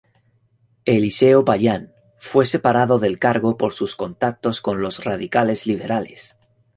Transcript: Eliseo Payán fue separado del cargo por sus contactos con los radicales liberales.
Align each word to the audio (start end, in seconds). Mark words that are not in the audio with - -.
Eliseo 0.85 1.45
Payán 1.45 1.93
fue 2.17 2.47
separado 2.47 2.97
del 2.97 3.19
cargo 3.19 3.55
por 3.55 3.71
sus 3.71 3.95
contactos 3.95 4.59
con 4.59 4.81
los 4.81 5.03
radicales 5.05 5.67
liberales. 5.67 6.35